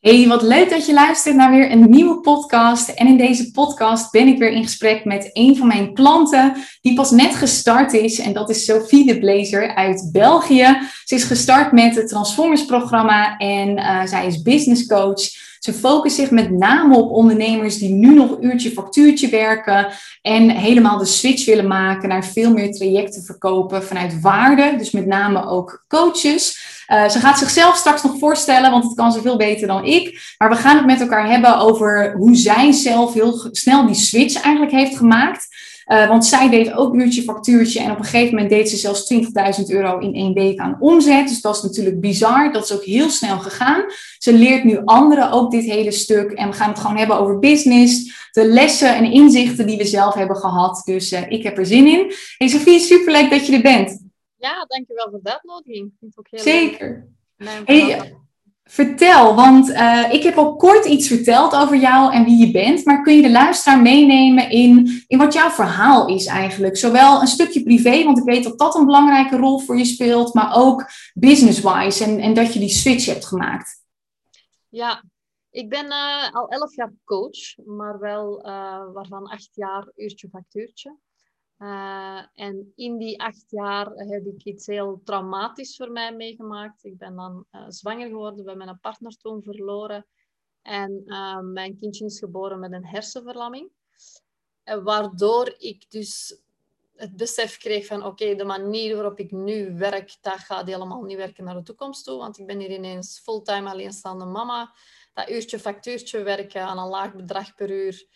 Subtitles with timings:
[0.00, 2.88] Hey, wat leuk dat je luistert naar weer een nieuwe podcast.
[2.88, 6.94] En in deze podcast ben ik weer in gesprek met een van mijn klanten die
[6.94, 8.18] pas net gestart is.
[8.18, 10.78] En dat is Sophie de Blazer uit België.
[11.04, 15.20] Ze is gestart met het Transformers programma en uh, zij is business coach.
[15.58, 19.86] Ze focust zich met name op ondernemers die nu nog uurtje factuurtje werken
[20.22, 24.74] en helemaal de switch willen maken naar veel meer trajecten verkopen vanuit waarde.
[24.78, 26.66] Dus met name ook coaches.
[26.88, 30.34] Uh, ze gaat zichzelf straks nog voorstellen, want het kan ze veel beter dan ik.
[30.38, 34.40] Maar we gaan het met elkaar hebben over hoe zij zelf heel snel die switch
[34.40, 35.48] eigenlijk heeft gemaakt.
[35.88, 39.14] Uh, want zij deed ook uurtje factuurtje en op een gegeven moment deed ze zelfs
[39.60, 41.28] 20.000 euro in één week aan omzet.
[41.28, 42.52] Dus dat is natuurlijk bizar.
[42.52, 43.84] Dat is ook heel snel gegaan.
[44.18, 47.38] Ze leert nu anderen ook dit hele stuk en we gaan het gewoon hebben over
[47.38, 50.82] business, de lessen en inzichten die we zelf hebben gehad.
[50.84, 52.12] Dus uh, ik heb er zin in.
[52.36, 54.07] Hey Sofie, superleuk dat je er bent.
[54.38, 55.92] Ja, dankjewel voor de uitnodiging.
[56.30, 57.08] Zeker.
[57.64, 58.16] Hey,
[58.64, 62.84] vertel, want uh, ik heb al kort iets verteld over jou en wie je bent,
[62.84, 66.76] maar kun je de luisteraar meenemen in, in wat jouw verhaal is eigenlijk?
[66.76, 70.34] Zowel een stukje privé, want ik weet dat dat een belangrijke rol voor je speelt,
[70.34, 73.84] maar ook business-wise en, en dat je die switch hebt gemaakt.
[74.68, 75.04] Ja,
[75.50, 80.96] ik ben uh, al elf jaar coach, maar wel uh, waarvan acht jaar uurtje factuurtje.
[81.58, 86.84] Uh, en in die acht jaar heb ik iets heel traumatisch voor mij meegemaakt.
[86.84, 90.06] Ik ben dan uh, zwanger geworden, bij mijn partner toen verloren.
[90.62, 93.70] En uh, mijn kindje is geboren met een hersenverlamming.
[94.64, 96.42] waardoor ik dus
[96.94, 101.16] het besef kreeg van oké, de manier waarop ik nu werk, dat gaat helemaal niet
[101.16, 102.18] werken naar de toekomst toe.
[102.18, 104.74] Want ik ben hier ineens fulltime alleenstaande mama.
[105.14, 108.06] Dat uurtje factuurtje werken aan een laag bedrag per uur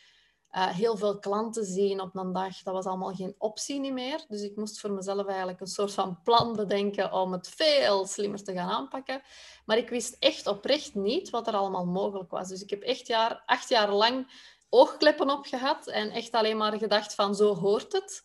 [0.52, 4.24] uh, heel veel klanten zien op een dag, dat was allemaal geen optie niet meer.
[4.28, 8.42] Dus ik moest voor mezelf eigenlijk een soort van plan bedenken om het veel slimmer
[8.44, 9.22] te gaan aanpakken.
[9.64, 12.48] Maar ik wist echt oprecht niet wat er allemaal mogelijk was.
[12.48, 14.26] Dus ik heb echt jaar, acht jaar lang
[14.68, 18.24] oogkleppen op gehad en echt alleen maar gedacht van zo hoort het.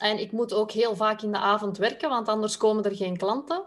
[0.00, 3.16] En ik moet ook heel vaak in de avond werken, want anders komen er geen
[3.16, 3.64] klanten.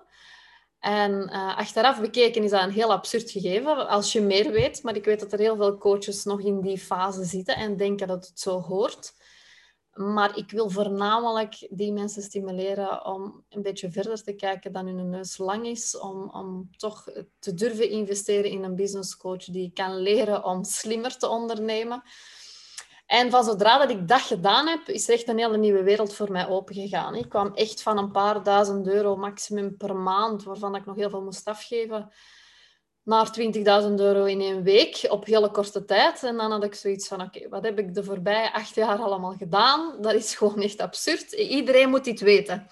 [0.81, 4.84] En uh, achteraf bekeken is dat een heel absurd gegeven, als je meer weet.
[4.84, 8.08] Maar ik weet dat er heel veel coaches nog in die fase zitten en denken
[8.08, 9.14] dat het zo hoort.
[9.94, 15.09] Maar ik wil voornamelijk die mensen stimuleren om een beetje verder te kijken dan hun
[15.09, 15.97] neus lang is.
[15.97, 17.08] Om, om toch
[17.40, 22.03] te durven investeren in een business coach die kan leren om slimmer te ondernemen.
[23.11, 26.13] En van zodra dat ik dat gedaan heb, is er echt een hele nieuwe wereld
[26.13, 27.16] voor mij opengegaan.
[27.16, 31.09] Ik kwam echt van een paar duizend euro maximum per maand, waarvan ik nog heel
[31.09, 32.11] veel moest afgeven,
[33.03, 33.44] naar 20.000
[33.95, 36.23] euro in één week op hele korte tijd.
[36.23, 39.33] En dan had ik zoiets van, oké, wat heb ik de voorbije acht jaar allemaal
[39.33, 40.01] gedaan?
[40.01, 41.31] Dat is gewoon echt absurd.
[41.31, 42.67] Iedereen moet dit weten.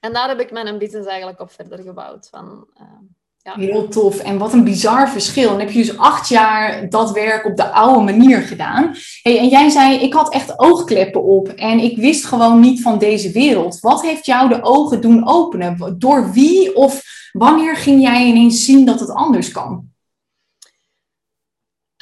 [0.00, 2.28] En daar heb ik mijn business eigenlijk op verder gebouwd.
[2.28, 2.98] Van, uh,
[3.42, 3.54] ja.
[3.54, 4.18] Heel tof.
[4.18, 5.52] En wat een bizar verschil.
[5.52, 8.94] En heb je dus acht jaar dat werk op de oude manier gedaan.
[9.22, 12.98] Hey, en jij zei, ik had echt oogkleppen op en ik wist gewoon niet van
[12.98, 13.80] deze wereld.
[13.80, 15.98] Wat heeft jou de ogen doen openen?
[15.98, 17.02] Door wie of
[17.32, 19.88] wanneer ging jij ineens zien dat het anders kan?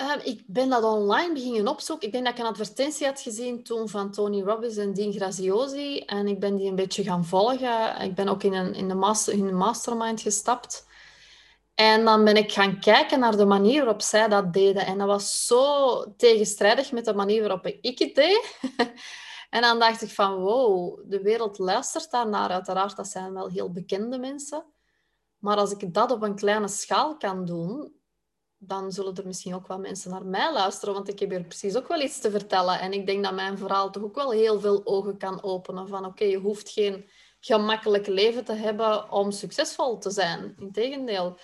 [0.00, 2.06] Uh, ik ben dat online beginnen opzoeken.
[2.06, 5.98] Ik denk dat ik een advertentie had gezien toen van Tony Robbins en Dean Graziosi.
[5.98, 8.00] En ik ben die een beetje gaan volgen.
[8.00, 10.86] Ik ben ook in, een, in, de, master, in de mastermind gestapt.
[11.80, 14.86] En dan ben ik gaan kijken naar de manier waarop zij dat deden.
[14.86, 18.58] En dat was zo tegenstrijdig met de manier waarop ik het deed.
[19.50, 22.50] en dan dacht ik van, wow, de wereld luistert daarnaar.
[22.50, 24.64] Uiteraard, dat zijn wel heel bekende mensen.
[25.38, 27.92] Maar als ik dat op een kleine schaal kan doen,
[28.56, 30.94] dan zullen er misschien ook wel mensen naar mij luisteren.
[30.94, 32.80] Want ik heb hier precies ook wel iets te vertellen.
[32.80, 35.88] En ik denk dat mijn verhaal toch ook wel heel veel ogen kan openen.
[35.88, 37.08] Van oké, je hoeft geen
[37.40, 40.54] gemakkelijk leven te hebben om succesvol te zijn.
[40.58, 41.38] Integendeel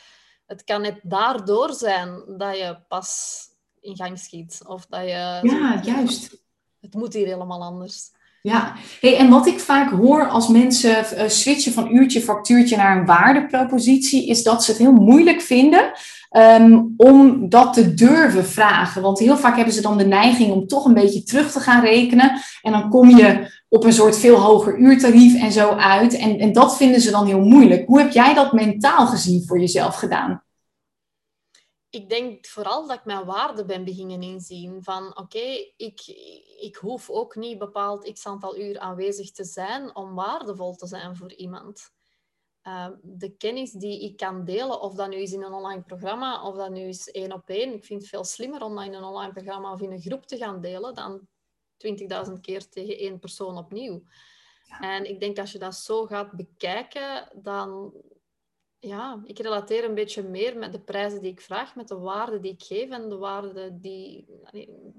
[0.46, 3.42] het kan net daardoor zijn dat je pas
[3.80, 4.62] in gang schiet.
[4.66, 5.38] Of dat je...
[5.42, 6.42] Ja, juist.
[6.80, 8.13] Het moet hier helemaal anders.
[8.48, 12.96] Ja, hey, en wat ik vaak hoor als mensen uh, switchen van uurtje factuurtje naar
[12.96, 15.92] een waardepropositie, is dat ze het heel moeilijk vinden
[16.30, 19.02] um, om dat te durven vragen.
[19.02, 21.84] Want heel vaak hebben ze dan de neiging om toch een beetje terug te gaan
[21.84, 22.32] rekenen.
[22.62, 26.16] En dan kom je op een soort veel hoger uurtarief en zo uit.
[26.16, 27.86] En, en dat vinden ze dan heel moeilijk.
[27.86, 30.42] Hoe heb jij dat mentaal gezien voor jezelf gedaan?
[31.94, 34.82] Ik denk vooral dat ik mijn waarde ben beginnen inzien.
[34.82, 36.06] Van oké, ik,
[36.60, 41.16] ik hoef ook niet bepaald x aantal uur aanwezig te zijn om waardevol te zijn
[41.16, 41.92] voor iemand.
[42.62, 46.42] Uh, de kennis die ik kan delen, of dat nu is in een online programma,
[46.48, 47.72] of dat nu is één op één.
[47.72, 50.26] Ik vind het veel slimmer om dat in een online programma of in een groep
[50.26, 51.28] te gaan delen dan
[52.26, 54.02] 20.000 keer tegen één persoon opnieuw.
[54.80, 57.92] En ik denk als je dat zo gaat bekijken, dan
[58.86, 62.40] ja, ik relateer een beetje meer met de prijzen die ik vraag, met de waarde
[62.40, 64.26] die ik geef en de waarde die,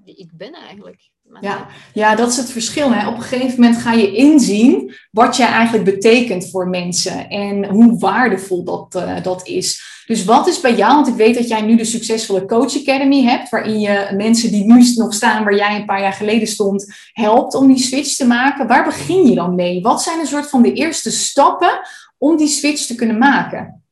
[0.04, 1.10] die ik ben eigenlijk.
[1.40, 2.92] Ja, ja, dat is het verschil.
[2.92, 3.08] Hè?
[3.08, 7.98] Op een gegeven moment ga je inzien wat jij eigenlijk betekent voor mensen en hoe
[7.98, 9.94] waardevol dat, uh, dat is.
[10.06, 13.22] Dus wat is bij jou, want ik weet dat jij nu de succesvolle Coach Academy
[13.22, 16.94] hebt, waarin je mensen die nu nog staan waar jij een paar jaar geleden stond,
[17.12, 18.66] helpt om die switch te maken.
[18.66, 19.82] Waar begin je dan mee?
[19.82, 21.80] Wat zijn een soort van de eerste stappen
[22.18, 23.84] om die switch te kunnen maken?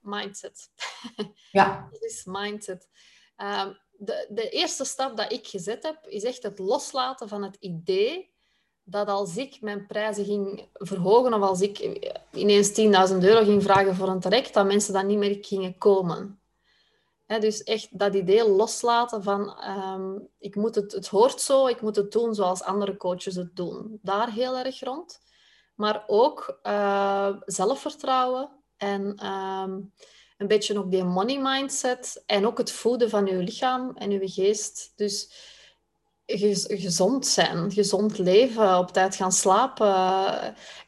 [0.00, 0.70] Mindset.
[1.52, 1.88] Ja.
[1.90, 2.88] Dat is mindset.
[3.36, 7.56] Um, de, de eerste stap dat ik gezet heb, is echt het loslaten van het
[7.60, 8.30] idee
[8.84, 11.98] dat als ik mijn prijzen ging verhogen of als ik
[12.32, 16.40] ineens 10.000 euro ging vragen voor een traject, dat mensen dan niet meer gingen komen.
[17.26, 21.96] dus echt dat idee loslaten van ehm, ik moet het, het hoort zo, ik moet
[21.96, 23.98] het doen zoals andere coaches het doen.
[24.02, 25.20] Daar heel erg rond.
[25.80, 29.92] Maar ook uh, zelfvertrouwen en um,
[30.36, 34.28] een beetje ook die money mindset en ook het voeden van je lichaam en je
[34.28, 34.92] geest.
[34.96, 35.32] Dus
[36.68, 39.94] gezond zijn, gezond leven, op tijd gaan slapen.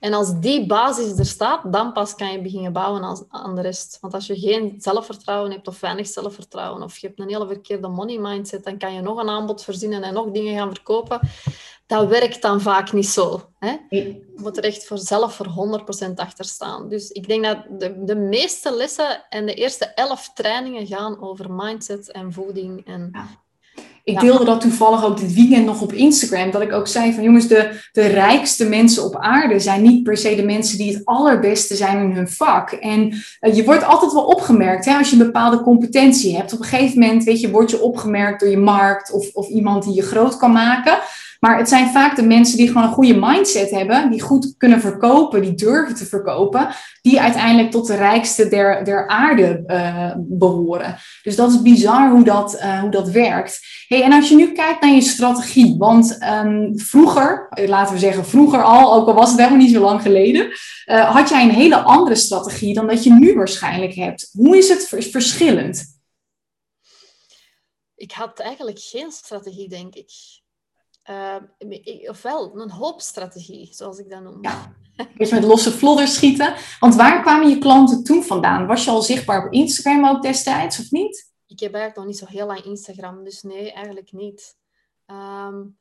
[0.00, 3.98] En als die basis er staat, dan pas kan je beginnen bouwen aan de rest.
[4.00, 7.88] Want als je geen zelfvertrouwen hebt of weinig zelfvertrouwen of je hebt een hele verkeerde
[7.88, 11.20] money mindset, dan kan je nog een aanbod verzinnen en nog dingen gaan verkopen
[11.98, 13.42] dat werkt dan vaak niet zo.
[13.58, 13.76] Hè?
[13.88, 15.80] Je moet er echt voor zelf voor
[16.10, 16.88] 100% achter staan.
[16.88, 21.52] Dus ik denk dat de, de meeste lessen en de eerste elf trainingen gaan over
[21.52, 22.86] mindset en voeding.
[22.86, 23.26] En, ja.
[24.04, 26.50] Ik deelde dat toevallig ook dit weekend nog op Instagram.
[26.50, 30.16] Dat ik ook zei van jongens, de, de rijkste mensen op aarde zijn niet per
[30.16, 32.70] se de mensen die het allerbeste zijn in hun vak.
[32.70, 36.52] En uh, je wordt altijd wel opgemerkt hè, als je een bepaalde competentie hebt.
[36.52, 39.84] Op een gegeven moment weet je, word je opgemerkt door je markt of, of iemand
[39.84, 40.98] die je groot kan maken.
[41.44, 44.80] Maar het zijn vaak de mensen die gewoon een goede mindset hebben, die goed kunnen
[44.80, 46.68] verkopen, die durven te verkopen,
[47.00, 50.96] die uiteindelijk tot de rijkste der, der aarde uh, behoren.
[51.22, 53.60] Dus dat is bizar hoe dat, uh, hoe dat werkt.
[53.88, 58.00] Hey, en als je nu kijkt naar je strategie, want um, vroeger, eh, laten we
[58.00, 60.50] zeggen vroeger al, ook al was het helemaal niet zo lang geleden,
[60.84, 64.30] had jij een hele andere strategie dan dat je nu waarschijnlijk hebt.
[64.32, 66.00] Hoe is het verschillend?
[67.94, 70.10] Ik had eigenlijk geen strategie, denk ik.
[71.10, 71.36] Uh,
[72.08, 74.38] ofwel een hoopstrategie, zoals ik dat noem.
[74.42, 74.74] Ja,
[75.16, 76.54] eerst met losse vlodders schieten.
[76.80, 78.66] Want waar kwamen je klanten toen vandaan?
[78.66, 81.32] Was je al zichtbaar op Instagram ook destijds, of niet?
[81.46, 84.56] Ik heb eigenlijk nog niet zo heel lang Instagram, dus nee, eigenlijk niet.
[85.06, 85.78] Um,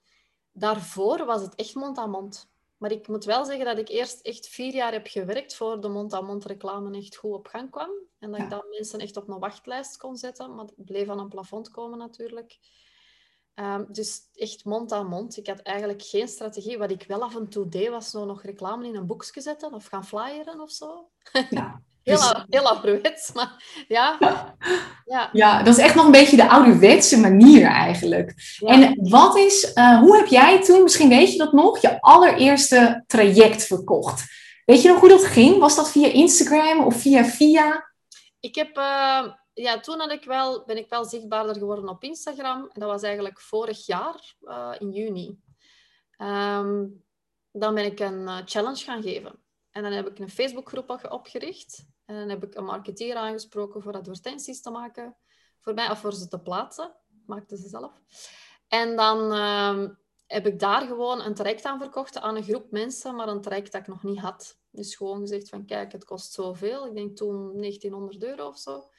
[0.51, 2.49] daarvoor was het echt mond aan mond.
[2.77, 5.87] Maar ik moet wel zeggen dat ik eerst echt vier jaar heb gewerkt voor de
[5.87, 7.89] mond-aan-mond reclame echt goed op gang kwam.
[8.19, 10.55] En dat ik dan mensen echt op een wachtlijst kon zetten.
[10.55, 12.59] Maar het bleef aan een plafond komen natuurlijk.
[13.61, 15.37] Um, dus echt mond aan mond.
[15.37, 16.77] Ik had eigenlijk geen strategie.
[16.77, 19.73] Wat ik wel af en toe deed, was zo nog reclame in een boekje zetten
[19.73, 21.09] of gaan flyeren of zo.
[21.49, 21.81] Ja.
[22.03, 22.45] heel, dus...
[22.49, 24.17] heel ouderwets, maar ja.
[25.05, 25.29] ja.
[25.33, 28.57] Ja, dat is echt nog een beetje de ouderwetse manier eigenlijk.
[28.65, 33.03] En wat is, uh, hoe heb jij toen, misschien weet je dat nog, je allereerste
[33.07, 34.23] traject verkocht?
[34.65, 35.59] Weet je nog hoe dat ging?
[35.59, 37.91] Was dat via Instagram of via via?
[38.39, 38.77] Ik heb...
[38.77, 42.61] Uh ja, toen ik wel, ben ik wel zichtbaarder geworden op Instagram.
[42.61, 45.39] En dat was eigenlijk vorig jaar, uh, in juni.
[46.17, 47.03] Um,
[47.51, 49.43] dan ben ik een uh, challenge gaan geven.
[49.71, 51.85] En dan heb ik een Facebookgroep opgericht.
[52.05, 55.17] En dan heb ik een marketeer aangesproken voor advertenties te maken.
[55.59, 56.95] Voor mij, of voor ze te plaatsen.
[57.25, 58.01] Maakte ze zelf.
[58.67, 63.15] En dan um, heb ik daar gewoon een traject aan verkocht aan een groep mensen,
[63.15, 64.59] maar een traject dat ik nog niet had.
[64.69, 66.87] Dus gewoon gezegd van, kijk, het kost zoveel.
[66.87, 68.89] Ik denk toen 1900 euro of zo.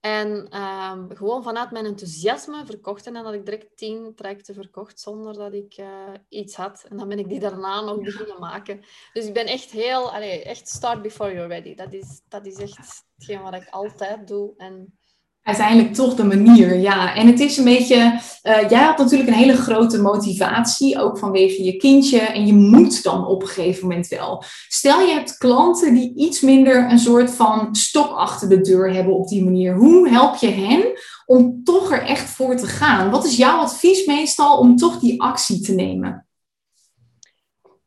[0.00, 3.06] En um, gewoon vanuit mijn enthousiasme verkocht.
[3.06, 5.88] En dan had ik direct tien trajecten verkocht zonder dat ik uh,
[6.28, 6.84] iets had.
[6.88, 8.80] En dan ben ik die daarna nog beginnen maken.
[9.12, 10.12] Dus ik ben echt heel...
[10.12, 11.74] Echt start before you're ready.
[11.74, 14.54] Dat is, dat is echt hetgeen wat ik altijd doe.
[14.56, 14.98] En
[15.42, 17.14] uiteindelijk toch de manier, ja.
[17.14, 21.62] En het is een beetje, uh, jij had natuurlijk een hele grote motivatie, ook vanwege
[21.64, 22.18] je kindje.
[22.18, 24.44] En je moet dan op een gegeven moment wel.
[24.68, 29.14] Stel je hebt klanten die iets minder een soort van stok achter de deur hebben
[29.14, 29.74] op die manier.
[29.74, 30.92] Hoe help je hen
[31.26, 33.10] om toch er echt voor te gaan?
[33.10, 36.26] Wat is jouw advies meestal om toch die actie te nemen?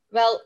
[0.08, 0.42] Wel,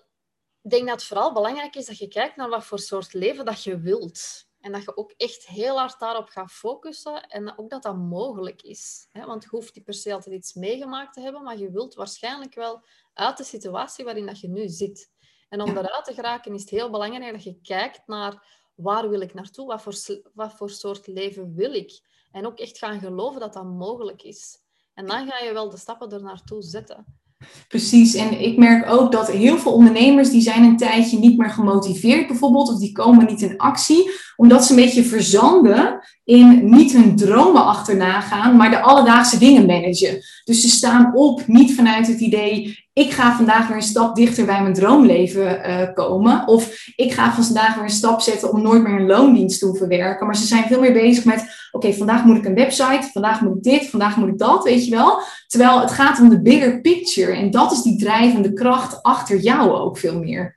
[0.62, 3.46] ik denk dat het vooral belangrijk is dat je kijkt naar wat voor soort leven
[3.46, 4.47] dat je wilt.
[4.60, 8.62] En dat je ook echt heel hard daarop gaat focussen en ook dat dat mogelijk
[8.62, 9.08] is.
[9.12, 12.56] Want je hoeft niet per se altijd iets meegemaakt te hebben, maar je wilt waarschijnlijk
[12.56, 12.82] wel
[13.14, 15.12] uit de situatie waarin dat je nu zit.
[15.50, 19.22] En om daaruit te geraken is het heel belangrijk dat je kijkt naar waar wil
[19.22, 22.02] ik naartoe, wat voor, wat voor soort leven wil ik.
[22.32, 24.58] En ook echt gaan geloven dat dat mogelijk is.
[24.94, 27.20] En dan ga je wel de stappen er naartoe zetten.
[27.68, 31.50] Precies, en ik merk ook dat heel veel ondernemers die zijn een tijdje niet meer
[31.50, 36.92] gemotiveerd bijvoorbeeld, of die komen niet in actie, omdat ze een beetje verzanden in niet
[36.92, 40.22] hun dromen achterna gaan, maar de alledaagse dingen managen.
[40.44, 44.46] Dus ze staan op niet vanuit het idee, ik ga vandaag weer een stap dichter
[44.46, 46.48] bij mijn droomleven uh, komen.
[46.48, 49.88] Of ik ga vandaag weer een stap zetten om nooit meer een loondienst te hoeven
[49.88, 50.26] werken.
[50.26, 53.56] Maar ze zijn veel meer bezig met, oké, vandaag moet ik een website, vandaag moet
[53.56, 55.22] ik dit, vandaag moet ik dat, weet je wel.
[55.48, 57.32] Terwijl het gaat om de bigger picture.
[57.32, 60.57] En dat is die drijvende kracht achter jou ook veel meer.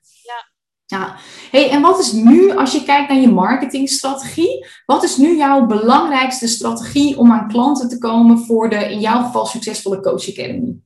[0.91, 1.17] Ja,
[1.51, 5.67] hey, en wat is nu, als je kijkt naar je marketingstrategie, wat is nu jouw
[5.67, 10.81] belangrijkste strategie om aan klanten te komen voor de, in jouw geval, succesvolle Coach Academy?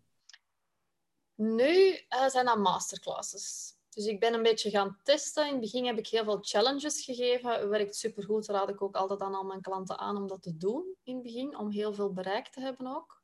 [1.34, 3.72] Nu uh, zijn dat masterclasses.
[3.90, 5.46] Dus ik ben een beetje gaan testen.
[5.46, 7.68] In het begin heb ik heel veel challenges gegeven.
[7.68, 8.46] Werkt supergoed.
[8.46, 11.22] Raad ik ook altijd aan al mijn klanten aan om dat te doen in het
[11.22, 11.58] begin.
[11.58, 13.22] Om heel veel bereik te hebben ook.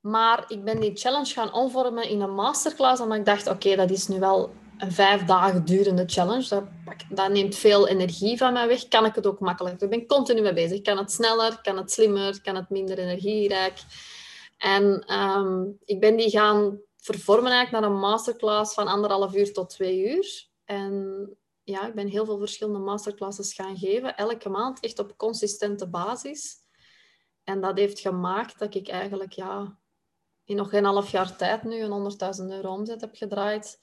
[0.00, 3.00] Maar ik ben die challenge gaan omvormen in een masterclass.
[3.00, 6.48] Omdat ik dacht, oké, dat is nu wel een vijf dagen durende challenge.
[6.48, 6.64] Dat,
[7.10, 8.88] dat, neemt veel energie van mij weg.
[8.88, 9.82] Kan ik het ook makkelijker?
[9.82, 10.82] Ik ben continu mee bezig.
[10.82, 11.60] Kan het sneller?
[11.62, 12.42] Kan het slimmer?
[12.42, 13.78] Kan het minder energierijk?
[14.58, 19.70] En um, ik ben die gaan vervormen eigenlijk naar een masterclass van anderhalf uur tot
[19.70, 20.48] twee uur.
[20.64, 24.16] En ja, ik ben heel veel verschillende masterclasses gaan geven.
[24.16, 26.56] Elke maand echt op consistente basis.
[27.44, 29.78] En dat heeft gemaakt dat ik eigenlijk ja,
[30.44, 33.80] in nog geen half jaar tijd nu een 100.000 euro omzet heb gedraaid.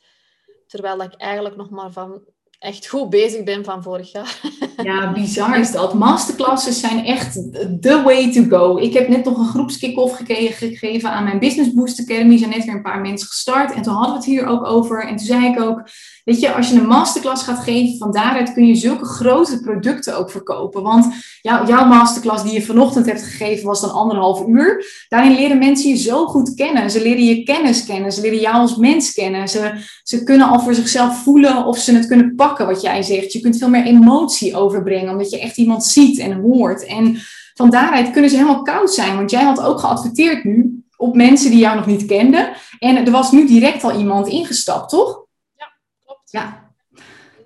[0.73, 2.21] Terwijl ik eigenlijk nog maar van
[2.59, 4.39] echt goed bezig ben van vorig jaar.
[4.81, 5.93] Ja, bizar is dat.
[5.93, 7.33] Masterclasses zijn echt
[7.81, 8.77] the way to go.
[8.77, 12.31] Ik heb net nog een groepskick-off gegeven aan mijn Business Boost Academy.
[12.31, 13.73] Er zijn net weer een paar mensen gestart.
[13.73, 15.07] En toen hadden we het hier ook over.
[15.07, 15.81] En toen zei ik ook,
[16.23, 20.17] weet je, als je een masterclass gaat geven, van daaruit kun je zulke grote producten
[20.17, 20.83] ook verkopen.
[20.83, 24.85] Want jou, jouw masterclass die je vanochtend hebt gegeven was dan anderhalf uur.
[25.07, 26.91] Daarin leren mensen je zo goed kennen.
[26.91, 28.11] Ze leren je kennis kennen.
[28.11, 29.47] Ze leren jou als mens kennen.
[29.47, 29.71] Ze,
[30.03, 33.33] ze kunnen al voor zichzelf voelen of ze het kunnen pakken wat jij zegt.
[33.33, 36.86] Je kunt veel meer emotie overbrengen, omdat je echt iemand ziet en hoort.
[36.86, 37.17] En
[37.53, 39.15] van daaruit kunnen ze helemaal koud zijn.
[39.15, 42.53] Want jij had ook geadverteerd nu op mensen die jou nog niet kenden.
[42.79, 45.25] En er was nu direct al iemand ingestapt, toch?
[45.58, 45.74] Ja,
[46.05, 46.32] klopt.
[46.32, 46.72] Ja.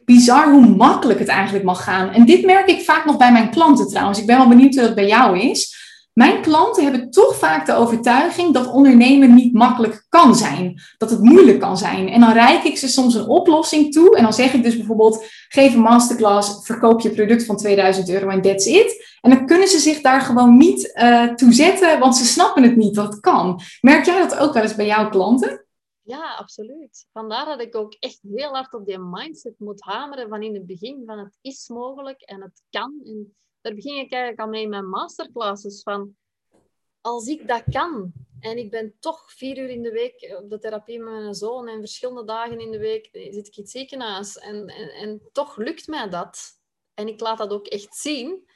[0.06, 2.10] Bizar hoe makkelijk het eigenlijk mag gaan.
[2.10, 4.20] En dit merk ik vaak nog bij mijn klanten trouwens.
[4.20, 5.76] Ik ben wel benieuwd hoe dat bij jou is.
[6.18, 10.82] Mijn klanten hebben toch vaak de overtuiging dat ondernemen niet makkelijk kan zijn.
[10.98, 12.10] Dat het moeilijk kan zijn.
[12.10, 14.18] En dan reik ik ze soms een oplossing toe.
[14.18, 18.30] En dan zeg ik dus bijvoorbeeld, geef een masterclass, verkoop je product van 2000 euro
[18.30, 19.18] en that's it.
[19.22, 22.76] En dan kunnen ze zich daar gewoon niet uh, toe zetten, want ze snappen het
[22.76, 23.62] niet dat kan.
[23.82, 25.66] Merk jij dat ook wel eens bij jouw klanten?
[26.02, 27.06] Ja, absoluut.
[27.14, 30.66] Vandaar dat ik ook echt heel hard op die mindset moet hameren van in het
[30.66, 33.02] begin van het is mogelijk en het kan.
[33.68, 36.16] Daar begin ik eigenlijk al mee in mijn masterclasses van
[37.02, 40.60] als ik dat kan en ik ben toch vier uur in de week op de
[40.60, 44.38] therapie met mijn zoon en verschillende dagen in de week zit ik in het ziekenhuis
[44.38, 46.58] en, en, en toch lukt mij dat
[46.98, 48.50] en ik laat dat ook echt zien,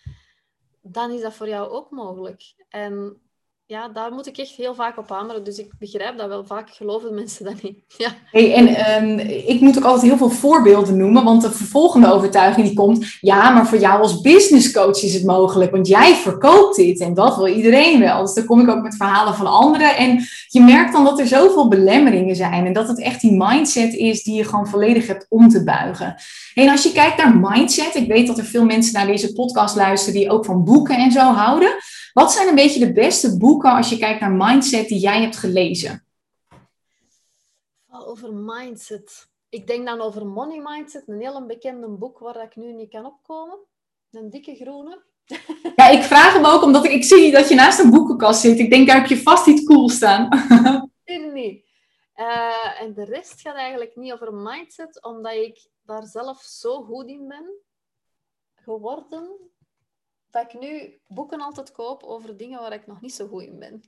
[0.82, 2.54] dan is dat voor jou ook mogelijk.
[2.70, 3.22] En
[3.72, 5.44] ja, daar moet ik echt heel vaak op hameren.
[5.44, 6.46] Dus ik begrijp dat wel.
[6.46, 7.78] Vaak geloven mensen dat niet.
[7.98, 8.10] Ja.
[8.32, 11.24] Hey, en um, ik moet ook altijd heel veel voorbeelden noemen.
[11.24, 13.18] Want de vervolgende overtuiging die komt...
[13.20, 15.72] Ja, maar voor jou als business coach is het mogelijk.
[15.72, 17.00] Want jij verkoopt dit.
[17.00, 18.22] En dat wil iedereen wel.
[18.22, 19.98] Dus dan kom ik ook met verhalen van anderen.
[19.98, 22.66] En je merkt dan dat er zoveel belemmeringen zijn.
[22.66, 26.16] En dat het echt die mindset is die je gewoon volledig hebt om te buigen.
[26.54, 27.96] En als je kijkt naar mindset...
[27.96, 30.20] Ik weet dat er veel mensen naar deze podcast luisteren...
[30.20, 31.76] die ook van boeken en zo houden...
[32.14, 35.38] Wat zijn een beetje de beste boeken als je kijkt naar mindset die jij hebt
[35.38, 36.06] gelezen?
[37.90, 39.30] Over mindset.
[39.50, 43.06] Ik denk dan over money mindset, een heel bekende boek waar ik nu niet kan
[43.06, 43.60] opkomen.
[44.12, 45.04] Een dikke groene.
[45.76, 48.60] Ja, ik vraag hem ook omdat ik, ik zie dat je naast een boekenkast zit.
[48.60, 50.30] Ik denk, daar heb je vast iets cools staan.
[51.06, 51.66] Nee, niet.
[52.16, 57.08] Uh, en de rest gaat eigenlijk niet over mindset, omdat ik daar zelf zo goed
[57.08, 57.46] in ben
[58.56, 59.51] geworden
[60.32, 63.60] dat ik nu boeken altijd koop over dingen waar ik nog niet zo goed in
[63.60, 63.82] ben.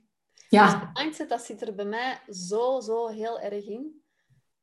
[0.48, 0.90] Ja.
[0.92, 4.02] Dus mindset, dat zit er bij mij zo, zo heel erg in.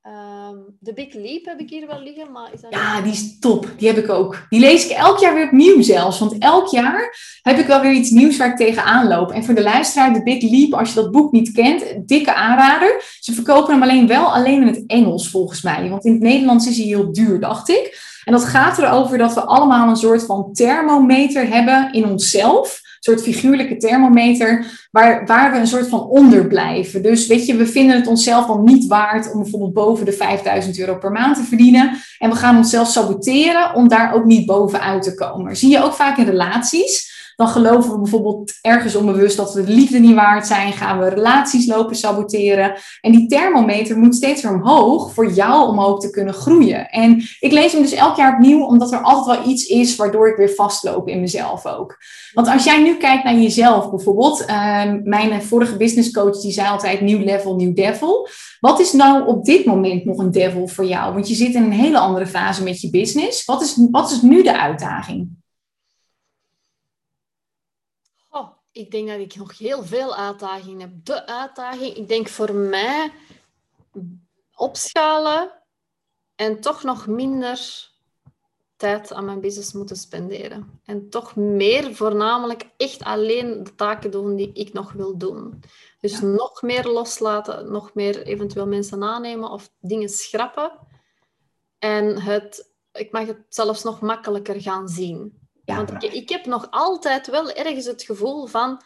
[0.08, 2.74] Um, de Big Leap heb ik hier wel liggen, maar is dat...
[2.74, 3.68] Ja, die is top.
[3.78, 4.46] Die heb ik ook.
[4.50, 6.20] Die lees ik elk jaar weer opnieuw zelfs.
[6.20, 9.32] Want elk jaar heb ik wel weer iets nieuws waar ik tegenaan loop.
[9.32, 13.18] En voor de luisteraar, de Big Leap, als je dat boek niet kent, dikke aanrader.
[13.20, 15.90] Ze verkopen hem alleen wel alleen in het Engels volgens mij.
[15.90, 18.11] Want in het Nederlands is hij heel duur, dacht ik.
[18.32, 22.80] En dat gaat erover dat we allemaal een soort van thermometer hebben in onszelf.
[22.84, 27.02] Een soort figuurlijke thermometer, waar, waar we een soort van onder blijven.
[27.02, 30.80] Dus weet je, we vinden het onszelf al niet waard om bijvoorbeeld boven de 5000
[30.80, 31.98] euro per maand te verdienen.
[32.20, 35.58] En we gaan onszelf saboteren om daar ook niet bovenuit te komen.
[35.58, 39.72] zie je ook vaak in relaties Dan geloven we bijvoorbeeld ergens onbewust dat we de
[39.72, 40.74] liefde niet waard zijn.
[40.74, 42.74] Gaan we relaties lopen saboteren.
[43.02, 46.90] En die thermometer moet steeds weer omhoog voor jou om ook te kunnen groeien.
[46.90, 50.30] En ik lees hem dus elk jaar opnieuw, omdat er altijd wel iets is waardoor
[50.30, 51.98] ik weer vastloop in mezelf ook.
[52.34, 56.70] Want als jij nu kijkt naar jezelf bijvoorbeeld, uh, mijn vorige business coach die zei
[56.70, 58.28] altijd nieuw level, nieuw devil.
[58.60, 61.14] Wat is nou op dit moment nog een devil voor jou?
[61.14, 63.46] Want je zit in een hele andere fase met je business.
[63.46, 65.41] Wat is, wat is nu de uitdaging?
[68.34, 71.06] Oh, ik denk dat ik nog heel veel uitdagingen heb.
[71.06, 73.12] De uitdaging, ik denk voor mij
[74.56, 75.52] opschalen
[76.36, 77.90] en toch nog minder
[78.76, 80.82] tijd aan mijn business moeten spenderen.
[80.86, 85.64] En toch meer voornamelijk echt alleen de taken doen die ik nog wil doen.
[86.00, 90.72] Dus nog meer loslaten, nog meer eventueel mensen aannemen of dingen schrappen.
[91.80, 95.41] En het, ik mag het zelfs nog makkelijker gaan zien.
[95.76, 98.82] Want ik, ik heb nog altijd wel ergens het gevoel van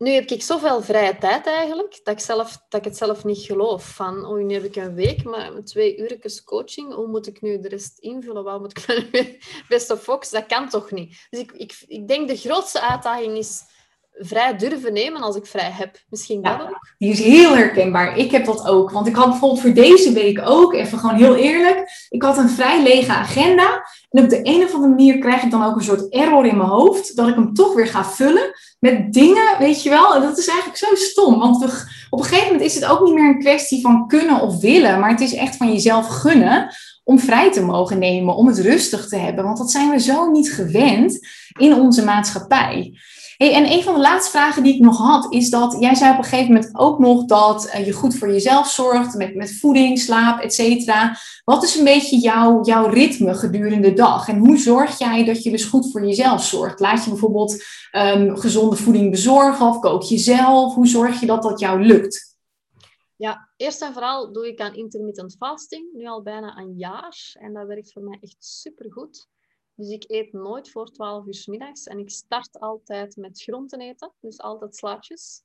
[0.00, 3.38] nu heb ik zoveel vrije tijd eigenlijk, dat ik, zelf, dat ik het zelf niet
[3.38, 3.94] geloof.
[3.94, 6.94] Van, oh, nu heb ik een week met twee uurtjes coaching.
[6.94, 8.44] Hoe moet ik nu de rest invullen?
[8.44, 10.40] Wat moet ik nu best focussen?
[10.40, 11.26] Dat kan toch niet?
[11.30, 13.62] Dus ik, ik, ik denk de grootste uitdaging is
[14.22, 15.96] vrij durven nemen als ik vrij heb.
[16.08, 16.94] Misschien dat ook.
[16.98, 18.16] Die is heel herkenbaar.
[18.16, 18.90] Ik heb dat ook.
[18.90, 22.48] Want ik had bijvoorbeeld voor deze week ook, even gewoon heel eerlijk, ik had een
[22.48, 23.88] vrij lege agenda.
[24.10, 26.56] En op de een of andere manier krijg ik dan ook een soort error in
[26.56, 30.14] mijn hoofd, dat ik hem toch weer ga vullen met dingen, weet je wel.
[30.14, 31.38] En dat is eigenlijk zo stom.
[31.38, 34.40] Want we, op een gegeven moment is het ook niet meer een kwestie van kunnen
[34.40, 36.74] of willen, maar het is echt van jezelf gunnen
[37.04, 39.44] om vrij te mogen nemen, om het rustig te hebben.
[39.44, 42.98] Want dat zijn we zo niet gewend in onze maatschappij.
[43.40, 46.12] Hey, en een van de laatste vragen die ik nog had, is dat jij zei
[46.12, 49.58] op een gegeven moment ook nog dat eh, je goed voor jezelf zorgt, met, met
[49.58, 51.16] voeding, slaap, et cetera.
[51.44, 54.28] Wat is een beetje jouw, jouw ritme gedurende de dag?
[54.28, 56.80] En hoe zorg jij dat je dus goed voor jezelf zorgt?
[56.80, 60.74] Laat je bijvoorbeeld um, gezonde voeding bezorgen of kook je zelf?
[60.74, 62.38] Hoe zorg je dat dat jou lukt?
[63.16, 67.36] Ja, eerst en vooral doe ik aan intermittent fasting, nu al bijna een jaar.
[67.40, 69.28] En dat werkt voor mij echt supergoed.
[69.80, 73.80] Dus ik eet nooit voor 12 uur s middags en ik start altijd met groenten
[73.80, 75.42] eten, dus altijd slaatjes.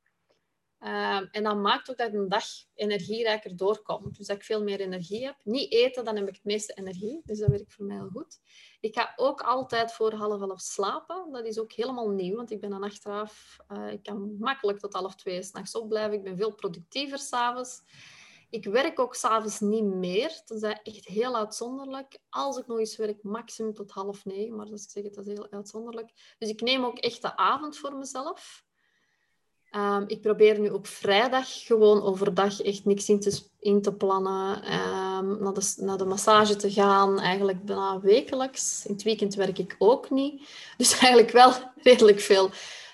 [0.79, 4.17] Ehm, en dat maakt ook dat een dag energierijker doorkomt.
[4.17, 5.35] Dus dat ik veel meer energie heb.
[5.43, 7.21] Niet eten, dan heb ik het meeste energie.
[7.24, 8.39] Dus dat werkt voor mij heel goed.
[8.79, 11.31] Ik ga ook altijd voor half elf slapen.
[11.31, 13.57] Dat is ook helemaal nieuw, want ik ben dan achteraf...
[13.71, 16.17] Uh, ik kan makkelijk tot half twee s'nachts opblijven.
[16.17, 17.81] Ik ben veel productiever s'avonds.
[18.55, 22.18] Ik werk ook s'avonds niet meer, tenzij echt heel uitzonderlijk.
[22.29, 25.33] Als ik nog eens werk, maximum tot half negen, maar als ik zeg dat is
[25.33, 26.35] heel uitzonderlijk.
[26.37, 28.63] Dus ik neem ook echt de avond voor mezelf.
[29.72, 33.09] Um, ik probeer nu op vrijdag gewoon overdag echt niks
[33.59, 34.74] in te, plannen.
[34.74, 38.85] Um, naar, de, naar de massage te gaan, eigenlijk bijna wekelijks.
[38.85, 40.50] In het weekend werk ik ook niet.
[40.77, 41.53] Dus eigenlijk wel
[41.89, 42.50] redelijk veel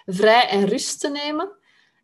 [0.06, 1.52] vrij en rust te nemen.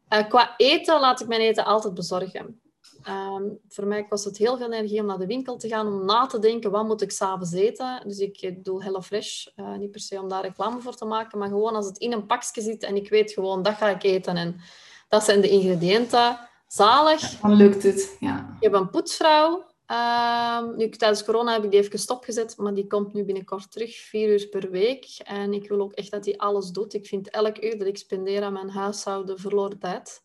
[0.10, 2.62] Uh, qua eten laat ik mijn eten altijd bezorgen.
[3.10, 6.06] Um, voor mij kost het heel veel energie om naar de winkel te gaan, om
[6.06, 8.02] na te denken, wat moet ik s'avonds eten?
[8.08, 11.48] Dus ik doe HelloFresh, uh, niet per se om daar reclame voor te maken, maar
[11.48, 14.38] gewoon als het in een pakje zit en ik weet gewoon, dat ga ik eten
[14.38, 14.60] en
[15.08, 16.40] dat zijn de ingrediënten.
[16.68, 17.40] Zalig.
[17.40, 18.56] Dan lukt het, ja.
[18.56, 19.66] Ik heb een poetsvrouw.
[19.92, 23.96] Um, nu, tijdens corona heb ik die even stopgezet, maar die komt nu binnenkort terug,
[23.96, 25.06] vier uur per week.
[25.24, 26.94] En ik wil ook echt dat hij alles doet.
[26.94, 30.24] Ik vind elk uur dat ik spendeer aan mijn huishouden verloren tijd.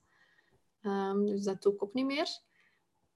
[0.83, 2.29] Um, dus dat doe ik ook niet meer.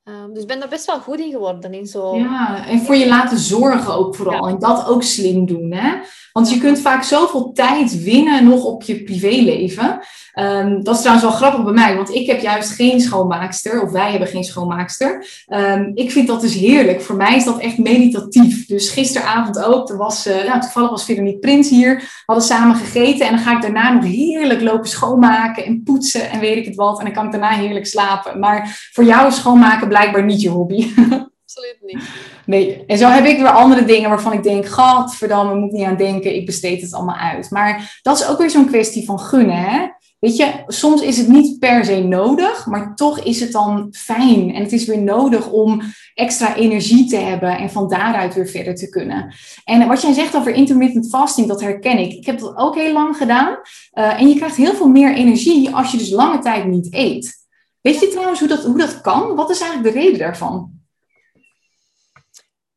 [0.08, 1.74] Um, dus ik ben er best wel goed in geworden.
[1.74, 2.16] In zo...
[2.16, 4.48] Ja, en voor je laten zorgen ook vooral.
[4.48, 5.72] En dat ook slim doen.
[5.72, 5.92] Hè?
[6.32, 10.00] Want je kunt vaak zoveel tijd winnen nog op je privéleven.
[10.34, 13.82] Um, dat is trouwens wel grappig bij mij, want ik heb juist geen schoonmaakster.
[13.82, 15.26] Of wij hebben geen schoonmaakster.
[15.48, 17.02] Um, ik vind dat dus heerlijk.
[17.02, 18.66] Voor mij is dat echt meditatief.
[18.66, 19.88] Dus gisteravond ook.
[19.90, 21.96] Er was, uh, nou, toevallig was Veronique Prins hier.
[21.96, 23.26] We hadden samen gegeten.
[23.26, 26.74] En dan ga ik daarna nog heerlijk lopen schoonmaken en poetsen en weet ik het
[26.76, 26.98] wat.
[26.98, 28.38] En dan kan ik daarna heerlijk slapen.
[28.38, 30.86] Maar voor jou schoonmaken blijkbaar niet je hobby.
[31.46, 32.02] Absoluut niet.
[32.46, 35.96] Nee, en zo heb ik weer andere dingen waarvan ik denk, gadverdamme, moet niet aan
[35.96, 37.50] denken, ik besteed het allemaal uit.
[37.50, 39.86] Maar dat is ook weer zo'n kwestie van gunnen, hè.
[40.18, 44.54] Weet je, soms is het niet per se nodig, maar toch is het dan fijn.
[44.54, 45.82] En het is weer nodig om
[46.14, 49.34] extra energie te hebben en van daaruit weer verder te kunnen.
[49.64, 52.12] En wat jij zegt over intermittent fasting, dat herken ik.
[52.12, 53.58] Ik heb dat ook heel lang gedaan.
[53.94, 57.45] Uh, en je krijgt heel veel meer energie als je dus lange tijd niet eet.
[57.86, 59.36] Weet je trouwens hoe dat, hoe dat kan?
[59.36, 60.84] Wat is eigenlijk de reden daarvan?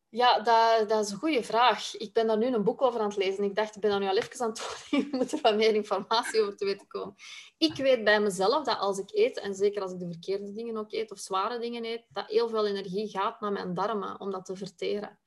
[0.09, 1.95] Ja, dat, dat is een goede vraag.
[1.95, 3.43] Ik ben daar nu een boek over aan het lezen.
[3.43, 4.87] Ik dacht, ik ben daar nu al even aan het.
[4.99, 7.15] Ik moet er wat meer informatie over te weten komen.
[7.57, 10.77] Ik weet bij mezelf dat als ik eet, en zeker als ik de verkeerde dingen
[10.77, 14.31] ook eet, of zware dingen eet, dat heel veel energie gaat naar mijn darmen om
[14.31, 15.19] dat te verteren.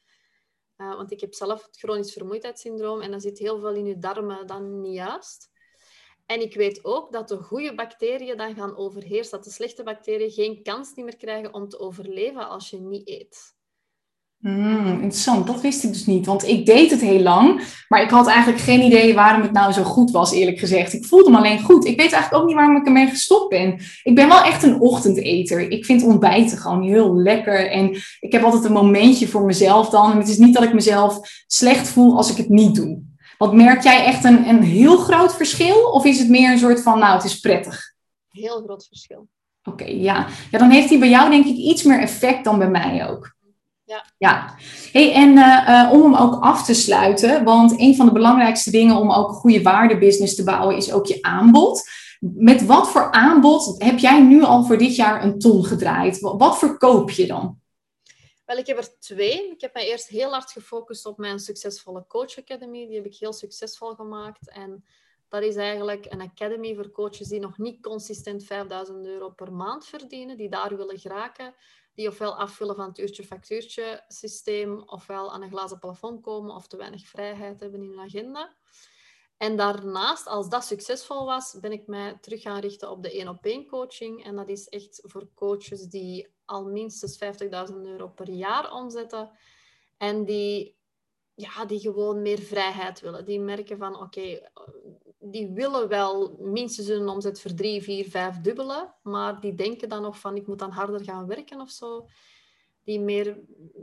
[0.76, 4.46] want ik heb zelf het chronisch vermoeidheidssyndroom en dan zit heel veel in je darmen
[4.46, 5.51] dan niet juist.
[6.32, 10.30] En ik weet ook dat de goede bacteriën dan gaan overheersen, dat de slechte bacteriën
[10.30, 13.54] geen kans meer krijgen om te overleven als je niet eet.
[14.38, 16.26] Hmm, interessant, dat wist ik dus niet.
[16.26, 19.72] Want ik deed het heel lang, maar ik had eigenlijk geen idee waarom het nou
[19.72, 20.92] zo goed was, eerlijk gezegd.
[20.92, 21.84] Ik voelde me alleen goed.
[21.84, 23.80] Ik weet eigenlijk ook niet waarom ik ermee gestopt ben.
[24.02, 25.70] Ik ben wel echt een ochtendeter.
[25.70, 27.70] Ik vind ontbijten gewoon heel lekker.
[27.70, 30.10] En ik heb altijd een momentje voor mezelf dan.
[30.10, 33.10] En het is niet dat ik mezelf slecht voel als ik het niet doe.
[33.42, 35.90] Want merk jij echt een, een heel groot verschil?
[35.90, 37.94] Of is het meer een soort van, nou, het is prettig?
[38.28, 39.28] Heel groot verschil.
[39.62, 40.26] Oké, ja.
[40.50, 40.58] ja.
[40.58, 43.34] Dan heeft hij bij jou denk ik iets meer effect dan bij mij ook.
[43.84, 44.04] Ja.
[44.18, 44.54] ja.
[44.92, 48.96] Hey, en uh, om hem ook af te sluiten, want een van de belangrijkste dingen
[48.96, 51.90] om ook een goede waardebusiness te bouwen is ook je aanbod.
[52.20, 56.20] Met wat voor aanbod heb jij nu al voor dit jaar een ton gedraaid?
[56.20, 57.56] Wat verkoop je dan?
[58.44, 59.50] Wel, ik heb er twee.
[59.50, 62.86] Ik heb mij eerst heel hard gefocust op mijn succesvolle Coach Academy.
[62.86, 64.48] Die heb ik heel succesvol gemaakt.
[64.48, 64.84] En
[65.28, 69.86] dat is eigenlijk een academy voor coaches die nog niet consistent 5000 euro per maand
[69.86, 71.54] verdienen, die daar willen geraken,
[71.94, 76.76] die ofwel afvullen van het uurtje-factuurtje systeem, ofwel aan een glazen plafond komen of te
[76.76, 78.56] weinig vrijheid hebben in hun agenda.
[79.42, 83.66] En daarnaast, als dat succesvol was, ben ik mij terug gaan richten op de één-op-één
[83.66, 84.24] coaching.
[84.24, 87.18] En dat is echt voor coaches die al minstens
[87.70, 89.30] 50.000 euro per jaar omzetten.
[89.96, 90.76] En die,
[91.34, 93.24] ja, die gewoon meer vrijheid willen.
[93.24, 94.50] Die merken van, oké,
[95.18, 98.94] die willen wel minstens hun omzet voor drie, vier, vijf dubbelen.
[99.02, 102.06] Maar die denken dan nog van, ik moet dan harder gaan werken of zo
[102.84, 103.38] die meer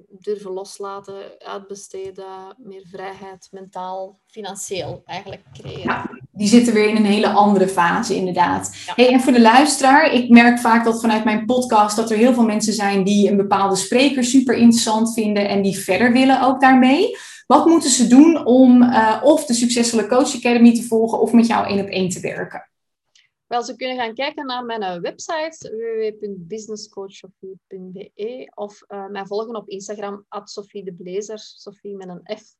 [0.09, 5.83] durven loslaten, uitbesteden, meer vrijheid, mentaal, financieel eigenlijk creëren.
[5.83, 8.75] Ja, die zitten weer in een hele andere fase, inderdaad.
[8.95, 12.33] Hey, en voor de luisteraar, ik merk vaak dat vanuit mijn podcast dat er heel
[12.33, 16.61] veel mensen zijn die een bepaalde spreker super interessant vinden en die verder willen ook
[16.61, 17.17] daarmee.
[17.47, 21.47] Wat moeten ze doen om uh, of de Succesvolle Coach Academy te volgen of met
[21.47, 22.68] jou één op één te werken?
[23.49, 25.69] Wel, ze kunnen gaan kijken naar mijn eh, website
[26.19, 32.55] www.businesscoachsofie.be of uh, mij volgen op Instagram, Sophie de Blazer, Sophie met een F.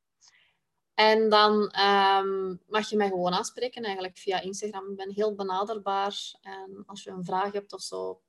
[0.93, 4.89] En dan um, mag je mij gewoon aanspreken eigenlijk via Instagram.
[4.89, 6.38] Ik ben heel benaderbaar.
[6.41, 8.21] En als je een vraag hebt of zo,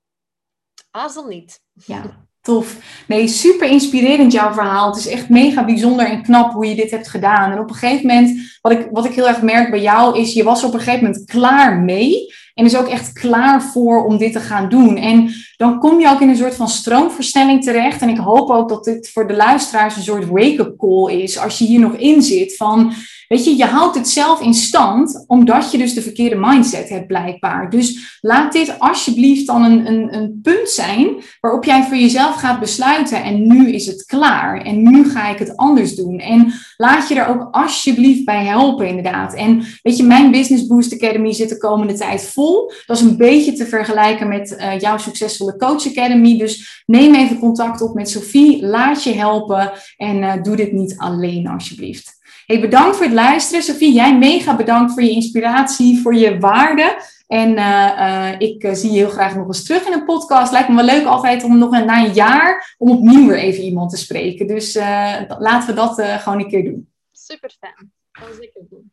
[0.91, 1.63] aarzel niet.
[1.73, 2.77] Ja, tof.
[3.07, 4.91] Nee, super inspirerend jouw verhaal.
[4.91, 7.53] Het is echt mega bijzonder en knap hoe je dit hebt gedaan.
[7.53, 10.33] En op een gegeven moment, wat ik, wat ik heel erg merk bij jou, is
[10.33, 12.33] je was op een gegeven moment klaar mee.
[12.55, 14.97] En is ook echt klaar voor om dit te gaan doen.
[14.97, 18.03] En dan kom je ook in een soort van stroomversnelling terecht.
[18.03, 21.39] En ik hoop ook dat dit voor de luisteraars een soort wake-up call is.
[21.39, 22.93] Als je hier nog in zit van
[23.31, 27.07] Weet je, je houdt het zelf in stand omdat je dus de verkeerde mindset hebt
[27.07, 27.71] blijkbaar.
[27.71, 32.61] Dus laat dit alsjeblieft dan een, een, een punt zijn waarop jij voor jezelf gaat
[32.61, 36.19] besluiten en nu is het klaar en nu ga ik het anders doen.
[36.19, 39.35] En laat je er ook alsjeblieft bij helpen inderdaad.
[39.35, 42.73] En weet je, mijn Business Boost Academy zit de komende tijd vol.
[42.87, 46.39] Dat is een beetje te vergelijken met uh, jouw succesvolle Coach Academy.
[46.39, 50.95] Dus neem even contact op met Sophie, laat je helpen en uh, doe dit niet
[50.99, 52.19] alleen alsjeblieft.
[52.51, 53.63] Hey, bedankt voor het luisteren.
[53.63, 57.03] Sophie, jij mega bedankt voor je inspiratie, voor je waarde.
[57.27, 60.53] En uh, uh, ik uh, zie je heel graag nog eens terug in een podcast.
[60.53, 63.65] Lijkt me wel leuk altijd om nog een, na een jaar om opnieuw weer even
[63.65, 64.47] iemand te spreken.
[64.47, 64.75] Dus
[65.39, 66.89] laten we dat gewoon een keer doen.
[67.13, 67.93] Super fijn.
[68.13, 68.90] We zeker doen.